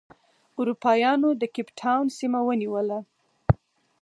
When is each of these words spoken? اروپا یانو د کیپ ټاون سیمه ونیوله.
اروپا 0.59 0.91
یانو 1.03 1.29
د 1.41 1.43
کیپ 1.53 1.69
ټاون 1.79 2.05
سیمه 2.19 2.39
ونیوله. 2.43 2.99